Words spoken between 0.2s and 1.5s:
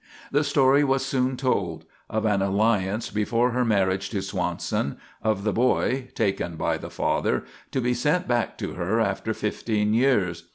The story was soon